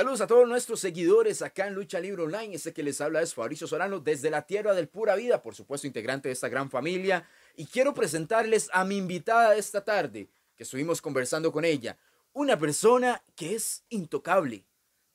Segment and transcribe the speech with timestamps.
[0.00, 2.54] saludos a todos nuestros seguidores acá en Lucha Libre Online.
[2.54, 5.86] Este que les habla es Fabricio Solano desde la tierra del Pura Vida, por supuesto
[5.86, 7.28] integrante de esta gran familia.
[7.54, 11.98] Y quiero presentarles a mi invitada de esta tarde, que estuvimos conversando con ella.
[12.32, 14.64] Una persona que es intocable,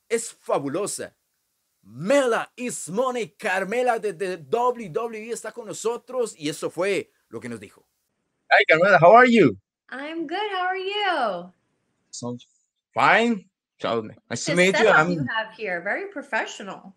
[0.07, 1.15] es fabulosa.
[1.82, 7.83] Mela Ismone Carmela de WWE está con nosotros y eso fue lo que nos dijo.
[8.52, 9.57] Hi Carmela, how are you?
[9.89, 10.38] I'm good.
[10.54, 11.54] How are you?
[12.11, 12.47] Sounds
[12.93, 13.50] fine.
[13.79, 14.88] So nice to meet you.
[14.88, 16.93] I'm, you have here very professional.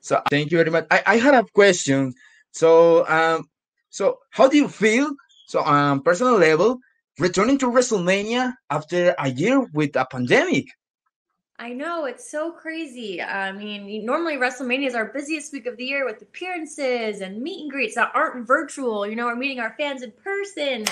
[0.00, 0.86] So thank you very much.
[0.90, 2.14] I, I had a question.
[2.52, 3.48] So um
[3.90, 5.10] so how do you feel?
[5.46, 6.78] So on um, personal level,
[7.18, 10.66] returning to WrestleMania after a year with a pandemic.
[11.58, 13.22] I know it's so crazy.
[13.22, 17.62] I mean, normally WrestleMania is our busiest week of the year with appearances and meet
[17.62, 19.06] and greets that aren't virtual.
[19.06, 20.84] You know, we're meeting our fans in person.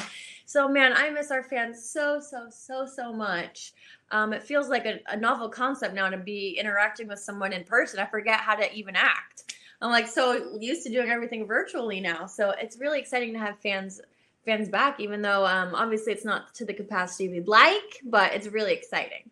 [0.46, 3.72] So, man, I miss our fans so, so, so, so much.
[4.12, 7.64] Um, it feels like a, a novel concept now to be interacting with someone in
[7.64, 7.98] person.
[7.98, 9.54] I forget how to even act.
[9.80, 12.26] I'm like so used to doing everything virtually now.
[12.26, 14.00] So it's really exciting to have fans
[14.44, 18.46] fans back, even though um, obviously it's not to the capacity we'd like, but it's
[18.48, 19.30] really exciting.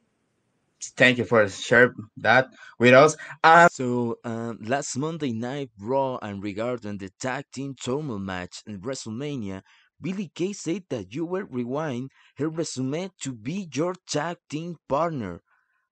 [0.96, 3.16] Thank you for sharing that with us.
[3.44, 8.80] Um, so um, last Monday night Raw and regarding the tag team tournament match in
[8.80, 9.62] WrestleMania,
[10.00, 15.42] Billy Kay said that you will rewind her resume to be your tag team partner.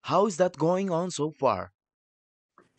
[0.02, 1.72] How is that going on so far?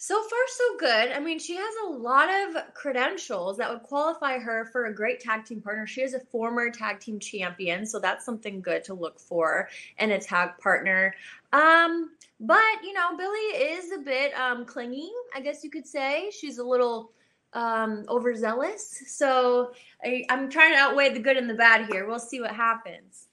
[0.01, 1.11] So far, so good.
[1.11, 5.19] I mean, she has a lot of credentials that would qualify her for a great
[5.19, 5.85] tag team partner.
[5.85, 10.11] She is a former tag team champion, so that's something good to look for in
[10.11, 11.13] a tag partner.
[11.51, 16.31] Um, but you know, Billy is a bit um, clingy, I guess you could say.
[16.31, 17.11] She's a little
[17.51, 19.03] um, overzealous.
[19.07, 22.07] So I, I'm trying to outweigh the good and the bad here.
[22.07, 23.27] We'll see what happens.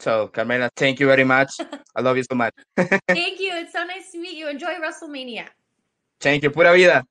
[0.00, 1.54] So, Carmela, thank you very much.
[1.96, 2.52] I love you so much.
[2.76, 3.52] thank you.
[3.54, 4.50] It's so nice to meet you.
[4.50, 5.46] Enjoy WrestleMania.
[6.24, 7.04] You, pura vida.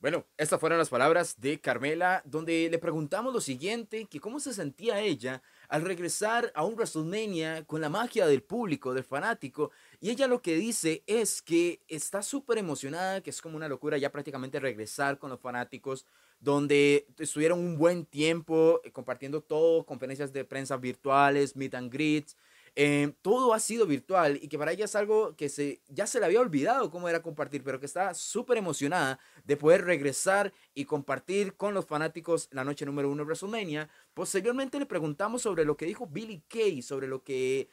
[0.00, 4.52] Bueno, estas fueron las palabras de Carmela, donde le preguntamos lo siguiente, que cómo se
[4.52, 10.10] sentía ella al regresar a un WrestleMania con la magia del público, del fanático, y
[10.10, 14.10] ella lo que dice es que está súper emocionada, que es como una locura ya
[14.10, 16.04] prácticamente regresar con los fanáticos,
[16.40, 22.36] donde estuvieron un buen tiempo eh, compartiendo todo, conferencias de prensa virtuales, meet and greets,
[22.76, 26.20] eh, todo ha sido virtual y que para ella es algo que se, ya se
[26.20, 30.84] le había olvidado cómo era compartir, pero que está súper emocionada de poder regresar y
[30.84, 33.88] compartir con los fanáticos la noche número uno de WrestleMania.
[34.14, 37.68] Posteriormente le preguntamos sobre lo que dijo Billy Kay, sobre lo que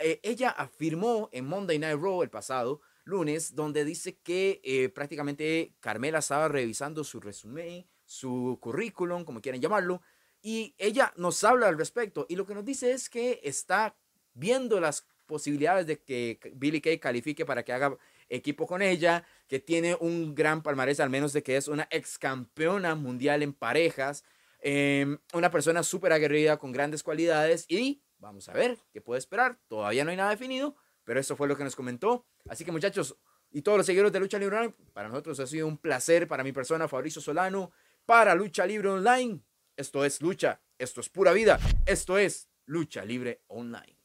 [0.00, 5.74] eh, ella afirmó en Monday Night Raw el pasado lunes, donde dice que eh, prácticamente
[5.80, 10.02] Carmela estaba revisando su resumen, su currículum, como quieren llamarlo,
[10.42, 13.96] y ella nos habla al respecto y lo que nos dice es que está
[14.36, 17.96] viendo las posibilidades de que Billy Kay califique para que haga
[18.28, 22.18] equipo con ella, que tiene un gran palmarés, al menos de que es una ex
[22.18, 24.24] campeona mundial en parejas,
[24.60, 29.58] em, una persona súper aguerrida con grandes cualidades y vamos a ver qué puede esperar.
[29.68, 32.26] Todavía no hay nada definido, pero eso fue lo que nos comentó.
[32.48, 33.16] Así que muchachos
[33.50, 36.44] y todos los seguidores de Lucha Libre Online, para nosotros ha sido un placer, para
[36.44, 37.70] mi persona Fabricio Solano,
[38.04, 39.40] para Lucha Libre Online.
[39.76, 43.95] Esto es lucha, esto es pura vida, esto es Lucha Libre Online.